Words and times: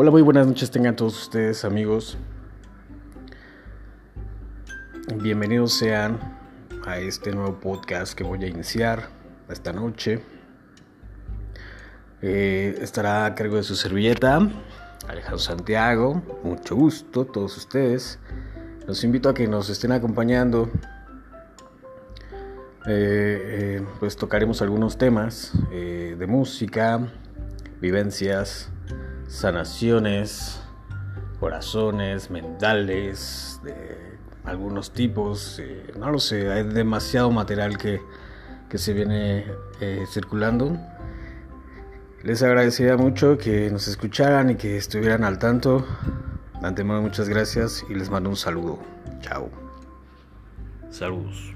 Hola, 0.00 0.12
muy 0.12 0.22
buenas 0.22 0.46
noches 0.46 0.70
tengan 0.70 0.94
todos 0.94 1.20
ustedes 1.22 1.64
amigos. 1.64 2.16
Bienvenidos 5.16 5.72
sean 5.72 6.20
a 6.86 7.00
este 7.00 7.32
nuevo 7.32 7.58
podcast 7.58 8.14
que 8.14 8.22
voy 8.22 8.44
a 8.44 8.46
iniciar 8.46 9.08
esta 9.48 9.72
noche. 9.72 10.20
Eh, 12.22 12.78
estará 12.80 13.26
a 13.26 13.34
cargo 13.34 13.56
de 13.56 13.64
su 13.64 13.74
servilleta, 13.74 14.38
Alejandro 15.08 15.38
Santiago. 15.40 16.22
Mucho 16.44 16.76
gusto, 16.76 17.24
todos 17.24 17.56
ustedes. 17.56 18.20
Los 18.86 19.02
invito 19.02 19.28
a 19.28 19.34
que 19.34 19.48
nos 19.48 19.68
estén 19.68 19.90
acompañando. 19.90 20.70
Eh, 22.86 23.80
eh, 23.80 23.86
pues 23.98 24.14
tocaremos 24.14 24.62
algunos 24.62 24.96
temas 24.96 25.54
de 25.72 26.26
música, 26.28 27.00
vivencias 27.80 28.70
sanaciones, 29.28 30.60
corazones, 31.38 32.30
mentales, 32.30 33.60
de 33.62 34.18
algunos 34.44 34.92
tipos, 34.92 35.58
eh, 35.60 35.92
no 35.96 36.10
lo 36.10 36.18
sé, 36.18 36.50
hay 36.50 36.64
demasiado 36.64 37.30
material 37.30 37.78
que, 37.78 38.00
que 38.68 38.78
se 38.78 38.92
viene 38.94 39.44
eh, 39.80 40.04
circulando. 40.10 40.76
Les 42.24 42.42
agradecería 42.42 42.96
mucho 42.96 43.38
que 43.38 43.70
nos 43.70 43.86
escucharan 43.86 44.50
y 44.50 44.56
que 44.56 44.76
estuvieran 44.76 45.22
al 45.22 45.38
tanto. 45.38 45.86
De 46.60 46.66
antemano 46.66 47.02
muchas 47.02 47.28
gracias 47.28 47.84
y 47.88 47.94
les 47.94 48.10
mando 48.10 48.30
un 48.30 48.36
saludo. 48.36 48.80
Chao. 49.20 49.48
Saludos. 50.90 51.54